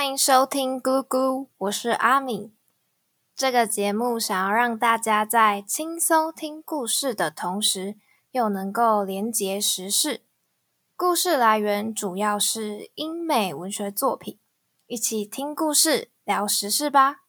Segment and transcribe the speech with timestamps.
[0.00, 2.56] 欢迎收听咕咕，我是阿敏。
[3.36, 7.96] 这个节目想要让大家在轻松听故事的同时，
[8.30, 10.22] 又能够连结时事。
[10.96, 14.38] 故事来源主要是英美文学作品，
[14.86, 17.24] 一起听故事聊时事吧。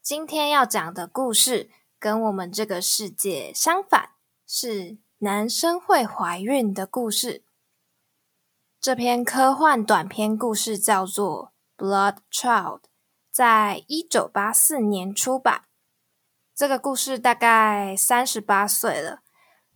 [0.00, 1.68] 今天要讲的故事
[1.98, 4.10] 跟我们这个世界相反，
[4.46, 7.42] 是男生会怀孕的故事。
[8.80, 11.52] 这篇科幻短篇故事叫做
[11.84, 12.78] 《Blood Child》，
[13.28, 15.62] 在一九八四年出版。
[16.54, 19.18] 这个故事大概三十八岁了，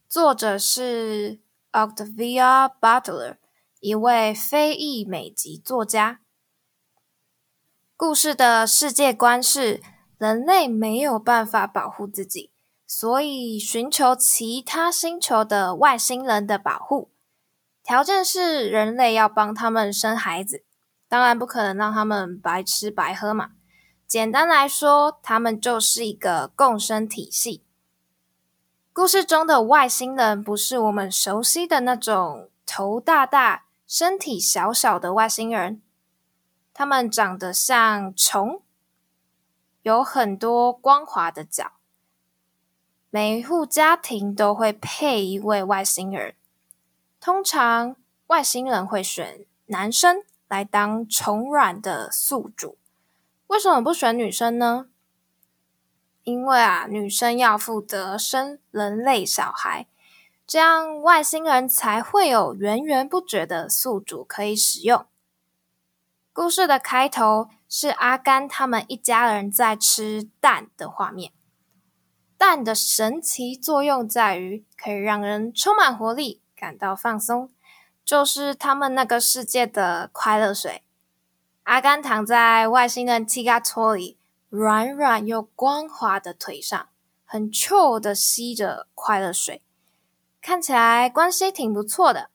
[0.08, 1.40] 作者是
[1.72, 3.38] Octavia Butler，
[3.80, 6.20] 一位非裔美籍作家。
[7.96, 9.82] 故事的世界观是
[10.16, 12.52] 人类没有办法保护自己，
[12.86, 17.10] 所以寻求其他星球的外星人的保护。
[17.82, 20.64] 条件是人类要帮他们生孩子，
[21.08, 23.50] 当然不可能让他们白吃白喝嘛。
[24.06, 27.64] 简单来说，他们就是一个共生体系。
[28.92, 35.80] 故事中的外星人不是我们熟悉的那种头大大、身体小小的外星人，
[36.74, 38.62] 他们长得像虫，
[39.82, 41.72] 有很多光滑的角。
[43.08, 46.34] 每一户家庭都会配一位外星人。
[47.22, 47.94] 通常
[48.26, 52.76] 外星人会选男生来当虫卵的宿主，
[53.46, 54.88] 为什么不选女生呢？
[56.24, 59.86] 因为啊，女生要负责生人类小孩，
[60.48, 65.06] 这样外星人才会有源源不绝的宿主可以使用。
[66.32, 71.32] 故事的开头是阿甘他们一家人在吃蛋的画面。
[72.36, 76.41] 蛋的神奇作用在于可以让人充满活力。
[76.61, 77.49] 感到放松，
[78.03, 80.83] 就是他们那个世界的快乐水。
[81.63, 84.15] 阿甘躺在外星人ティガトイ
[84.49, 86.87] 软软又光滑的腿上，
[87.25, 89.61] 很 chill 的吸着快乐水，
[90.41, 92.29] 看起来关系挺不错的。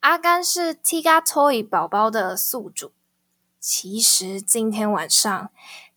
[0.00, 2.92] 阿甘是ティガトイ宝宝的宿主。
[3.58, 5.50] 其实今天晚上，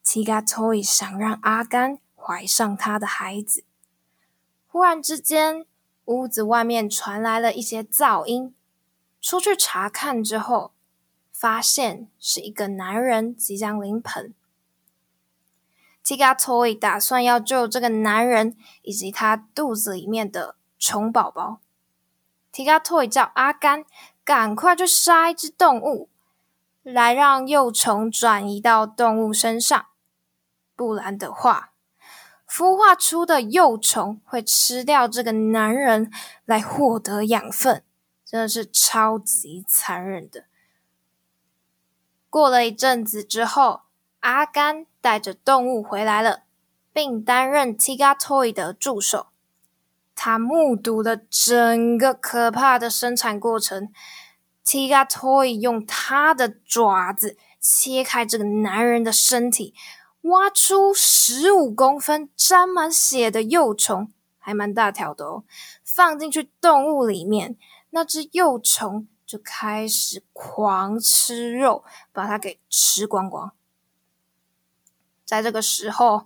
[0.03, 3.63] ティガトイ想让阿甘怀上他的孩子。
[4.67, 5.67] 忽然之间。
[6.09, 8.53] 屋子外面传来了一些噪音，
[9.21, 10.73] 出去查看之后，
[11.31, 14.33] 发现是一个男人即将临盆。
[16.03, 21.59] ティガトイ打算要救这个男人以及他肚子里面的虫宝宝。
[22.53, 23.85] ティガトイ叫阿甘
[24.23, 26.09] 赶快去杀一只动物，
[26.83, 29.87] 来让幼虫转移到动物身上，
[30.75, 31.68] 不然的话。
[32.49, 36.11] 孵化出的幼虫会吃掉这个男人
[36.45, 37.83] 来获得养分，
[38.23, 40.45] 真的是超级残忍的。
[42.29, 43.81] 过了一阵子之后，
[44.19, 46.43] 阿甘带着动物回来了，
[46.93, 49.27] 并担任ティガトイ的助手。
[50.13, 53.89] 他目睹了整个可怕的生产过程。
[54.63, 59.73] ティガトイ用他的爪子切开这个男人的身体。
[60.21, 65.43] 挖出十五公分、沾满血的幼虫，还蛮大条的哦。
[65.83, 67.55] 放进去动物里面，
[67.91, 73.53] 那只幼虫就开始狂吃肉，把它给吃光光。
[75.23, 76.25] 在这个时候，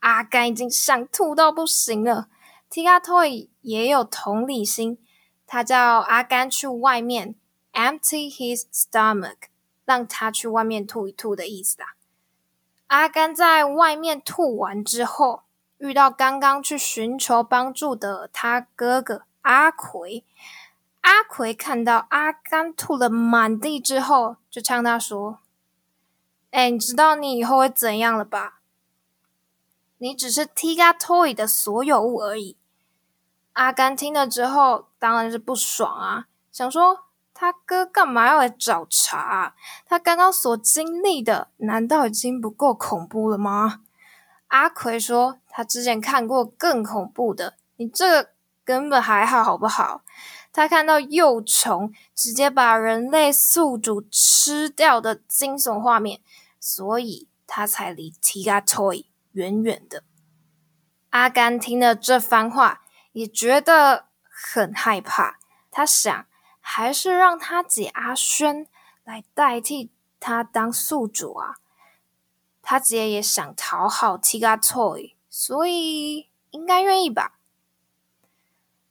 [0.00, 2.28] 阿甘已经想吐到不行了。
[2.70, 4.98] ティガトイ也有同理心，
[5.46, 7.34] 他叫阿甘去外面
[7.72, 9.48] empty his stomach，
[9.84, 11.93] 让他去外面吐一吐的意思啦。
[12.88, 15.42] 阿甘在外面吐完之后，
[15.78, 20.24] 遇到刚刚去寻求帮助的他哥哥阿奎。
[21.02, 28.60] 阿奎看到阿甘吐了满地之后，就呛他说：“哎，你知道你以后会怎样了吧？
[29.98, 32.56] 你只是ティガトイ的所有物而已。”
[33.54, 37.03] 阿甘听了之后，当然是不爽啊，想说。
[37.34, 39.54] 他哥干嘛要来找茬啊？
[39.86, 43.80] 他刚刚所经历的，难道已经不够恐怖了吗？
[44.48, 48.30] 阿奎说，他之前看过更恐怖的，你这个
[48.62, 50.02] 根本还好，好不好？
[50.52, 56.20] 他看到幼虫直接把人类宿主吃掉的惊悚画面，
[56.60, 60.02] 所以他才离ティガトイ远远的。
[61.08, 62.82] 阿甘听了这番话，
[63.12, 65.38] 也觉得很害怕。
[65.70, 66.26] 他想。
[66.74, 68.66] 还是让他姐阿轩
[69.04, 71.56] 来代替他当宿主啊！
[72.62, 77.38] 他姐也想讨好ティガトイ，所以应该愿意吧？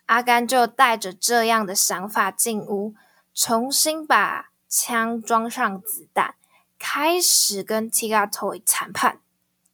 [0.07, 2.95] 阿甘就带着这样的想法进屋，
[3.33, 6.35] 重新把枪装上子弹，
[6.79, 9.21] 开始跟 Tiga Toy 谈判，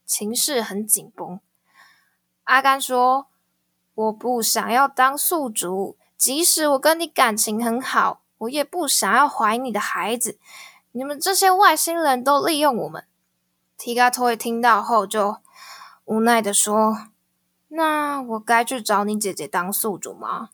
[0.05, 1.39] 情势很紧绷。
[2.43, 10.38] 阿甘说：“我不想要当宿主， 即使我跟你感情很好，我也不想要怀你的孩子。
[10.92, 13.06] 你们这些外星人都利用我们。”
[13.80, 15.38] Tiga Toy 听到后就
[16.04, 17.06] 无奈地说
[17.68, 20.50] ：“那我该去找你姐姐当宿主吗？”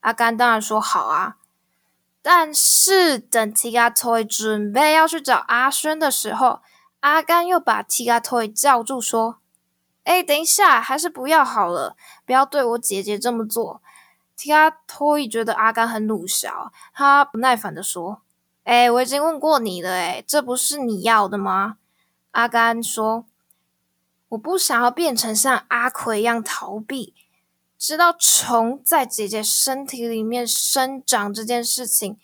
[0.00, 1.36] 阿甘当然说：“好啊。”
[2.22, 6.60] 但是等 Tiga Toy 准备要去找阿轩的时候，
[7.00, 9.40] 阿甘又把 Tiga Toy 叫住，说
[10.04, 13.82] ：“哎，等一下，还是不要好了，不要对我姐姐这么做。”
[14.36, 18.20] Tiga Toy 觉得阿甘很鲁小，他不耐烦地说
[18.64, 21.78] ：“哎，我已经问过你了，哎，这不是你要的吗？”
[22.32, 23.24] 阿甘说
[24.28, 27.14] ：“我不想要变成像阿奎一样逃避。”
[27.78, 32.18] 知道虫在姐姐身体里面生长这件事情，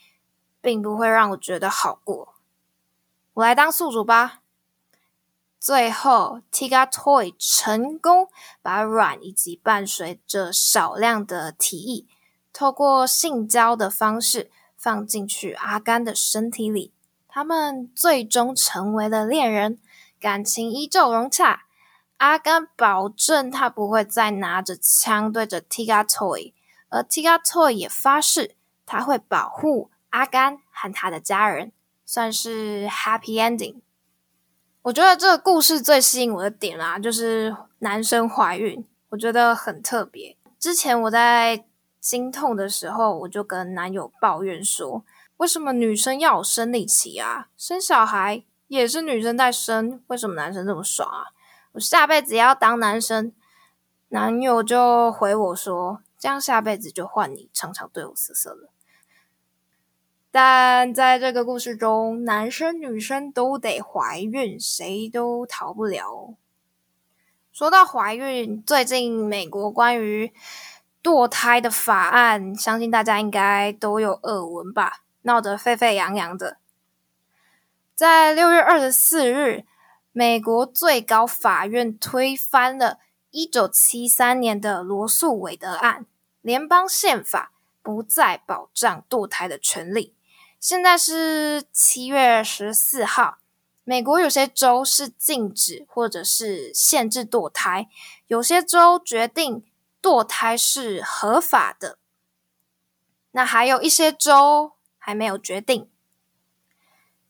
[0.60, 2.34] 并不会让我觉得好过。
[3.34, 4.41] 我来当宿主吧。
[5.62, 8.26] 最后，Tiga Toy 成功
[8.62, 12.04] 把卵以及伴随着少量的体液，
[12.52, 16.92] 透过性交的方式放进去阿甘的身体里。
[17.28, 19.78] 他们最终成为了恋人，
[20.18, 21.66] 感情依旧融洽。
[22.16, 26.52] 阿甘保证他不会再拿着枪对着 Tiga Toy，
[26.88, 31.70] 而 Tiga Toy 也发誓他会保护阿甘和他的家人，
[32.04, 33.76] 算是 Happy Ending。
[34.82, 40.36] 我觉得这个故事最吸引我的点啦，就是男生怀孕，我觉得很特别。
[40.58, 41.64] 之前我在
[42.00, 45.04] 经痛的时候，我就跟男友抱怨说，
[45.36, 47.46] 为什么女生要有生理期啊？
[47.56, 51.30] 生小孩也是女生在生，为什么男生这么爽啊？
[51.72, 53.32] 我下辈子也要当男生，
[54.08, 58.70] 男友就回我说：“这样下辈子就换你常常对我色色了。”
[60.32, 66.34] 但在这个故事中，男生女生都得怀孕，谁都逃不了。
[67.52, 70.32] 说到怀孕，最近美国关于
[71.00, 75.02] 堕胎的法案，相信大家应该都有耳闻吧？
[75.22, 76.56] 闹得沸沸扬扬的。
[77.94, 79.64] 在六月二十四日。
[80.14, 82.98] 美国最高法院推翻了
[83.30, 86.04] 1973年的罗诉韦德案，
[86.42, 90.14] 联邦宪法不再保障堕胎的权利。
[90.62, 93.38] 现在是七月十四号，
[93.82, 97.88] 美国有些州是禁止或者是限制堕胎，
[98.28, 99.64] 有些州决定
[100.00, 101.98] 堕胎是合法的，
[103.32, 105.90] 那还有一些州还没有决定。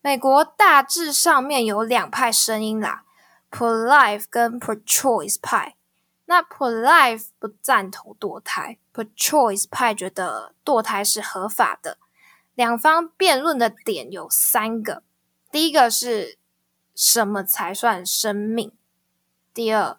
[0.03, 3.05] 美国大致上面有两派声音啦
[3.51, 5.77] ，pro-life 跟 pro-choice 派。
[6.27, 11.97] 那 pro-life 不赞同堕胎，pro-choice 派觉得堕胎是合法的。
[12.55, 15.03] 两方辩论的点有三个：
[15.51, 16.39] 第一个是
[16.95, 18.73] 什么才算生命？
[19.55, 19.99] 第二，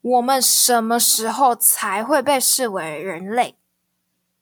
[0.00, 3.56] 我们什么时候才会被视为人类？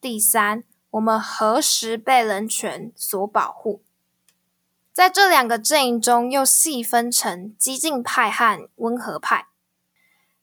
[0.01, 3.83] 第三，我们何时被人权所保护？
[4.93, 9.49] 在这两个阵营中，又细分成激进派和温和派。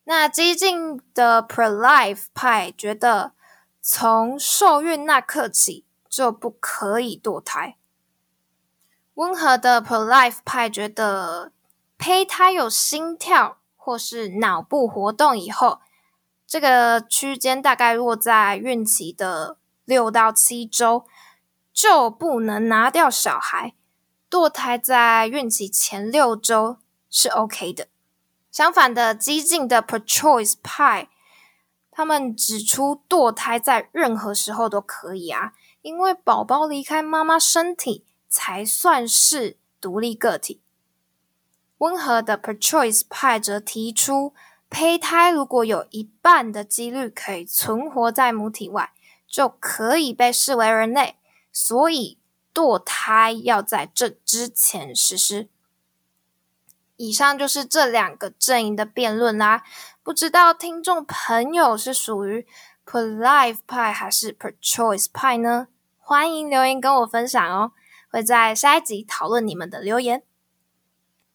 [0.06, 3.34] 那激进的 pro-life 派觉得，
[3.80, 5.86] 从受孕那刻起
[6.20, 7.76] 就不可以堕胎；
[9.14, 11.54] 温和的 pro-life 派觉得，
[11.98, 15.80] 胚胎有心跳或是脑部活动以后，
[16.46, 21.06] 这个区间大概落在孕期的六到七周，
[21.72, 23.74] 就不能拿掉小孩。
[24.30, 27.88] 堕胎在孕期前六周是 OK 的。
[28.52, 31.08] 相反的，激进的 pro-choice 派，
[31.90, 40.62] 他们指出堕胎在任何时候都可以啊，因为宝宝离开妈妈身体才算是独立个体。
[41.80, 44.34] 温和的 Perchoice 派则提出，
[44.70, 48.92] 胚胎如果有一半的几率可以存活在母体外，
[49.28, 51.18] 就可以被视为人类。
[51.52, 52.18] 所以。
[52.52, 55.48] 堕胎要在这之前实施。
[56.98, 59.64] 以上就是这两个阵营的辩论啦。
[60.04, 62.46] 不知道听众朋友是属于
[62.90, 65.68] pro-life 派还是 Per choice 派呢？
[66.00, 67.72] 欢迎留言跟我分享哦，
[68.10, 70.24] 会在下一集讨论你们的留言。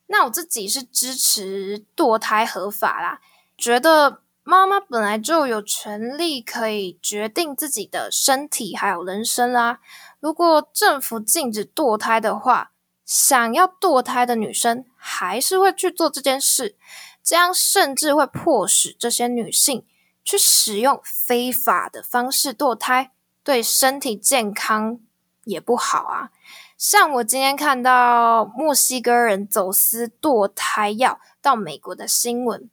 [0.08, 3.20] 那我自己是支持堕胎合法啦，
[3.56, 9.78] 觉得妈妈本来就有权利可以决定自己的身体还有人生啦。
[10.18, 12.72] 如果政府禁止堕胎的话，
[13.04, 16.76] 想要堕胎的女生还是会去做这件事，
[17.22, 19.86] 这样甚至会迫使这些女性
[20.24, 23.12] 去使用非法的方式堕胎，
[23.42, 24.98] 对身体健康
[25.44, 26.30] 也不好啊。
[26.76, 32.68] 像我今天看到墨西哥人走私堕胎药到美国的新闻，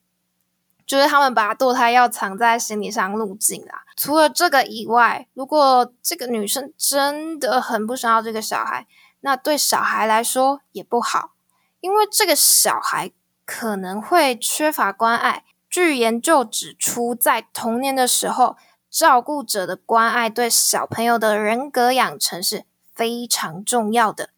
[0.85, 3.83] 就是他们把堕胎药藏在行李箱入境啦。
[3.95, 8.87] 除了这个以外，如果这个女生真的很不想要这个小孩，
[9.19, 11.33] 那对小孩来说也不好，
[11.79, 13.11] 因为这个小孩
[13.45, 15.43] 可能会缺乏关爱。
[15.71, 18.57] 据研究指出，在童年的时候，
[18.89, 24.31] 照顾者的关爱对小朋友的人格养成是非常重要的。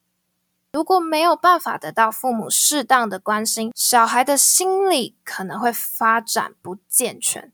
[0.73, 7.51] 如果没有办法得到父母适当的关心，小孩的心理可能会发展不健全。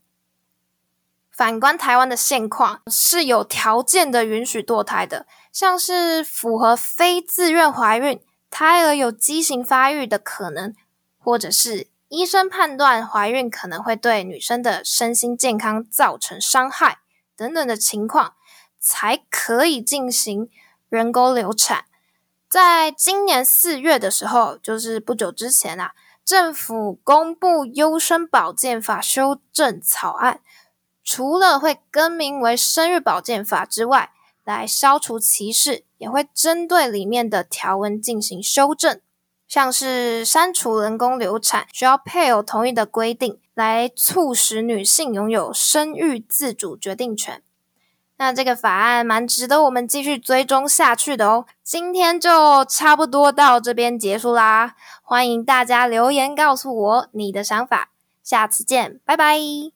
[1.30, 8.20] 反观台湾的现况，是有条件的允许堕胎的，像是符合非自愿怀孕、
[8.50, 10.74] 胎儿有畸形发育的可能，
[11.16, 11.89] 或者是。
[12.10, 16.98] 医生判断怀孕可能会对女生的身心健康造成伤害
[17.36, 18.34] 等等的情况，
[18.80, 20.50] 才可以进行
[20.88, 21.84] 人工流产。
[22.48, 25.92] 在今年四月的时候，就是不久之前啊，
[26.24, 30.40] 政府公布优生保健法修正草案，
[31.04, 34.10] 除了会更名为生育保健法之外，
[34.42, 39.00] 来消除歧视，也会针对里面的条文进行修正。
[39.50, 47.42] 像是删除人工流产需要配偶同意的规定，来促使女性拥有生育自主决定权。
[48.16, 51.46] 那这个法案蛮值得我们继续追踪下去的哦。
[51.64, 57.90] 今天就差不多到这边结束啦，欢迎大家留言告诉我你的想法，
[58.22, 59.72] 下次见，拜拜。